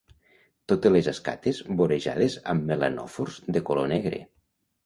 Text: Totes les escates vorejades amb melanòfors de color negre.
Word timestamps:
Totes 0.71 0.93
les 0.95 1.09
escates 1.11 1.59
vorejades 1.83 2.39
amb 2.55 2.67
melanòfors 2.73 3.39
de 3.59 3.65
color 3.69 3.93
negre. 3.97 4.27